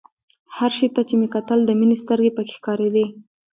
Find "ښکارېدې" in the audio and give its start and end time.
2.59-3.05